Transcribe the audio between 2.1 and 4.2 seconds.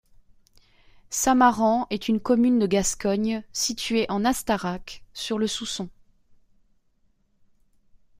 commune de Gascogne située